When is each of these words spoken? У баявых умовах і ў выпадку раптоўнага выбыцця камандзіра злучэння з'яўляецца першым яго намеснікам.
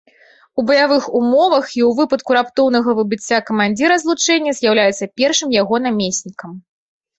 У 0.61 0.63
баявых 0.69 1.03
умовах 1.19 1.65
і 1.79 1.81
ў 1.89 1.91
выпадку 1.99 2.31
раптоўнага 2.39 2.89
выбыцця 3.01 3.37
камандзіра 3.51 4.01
злучэння 4.07 4.51
з'яўляецца 4.63 5.11
першым 5.23 5.49
яго 5.61 5.75
намеснікам. 5.87 6.51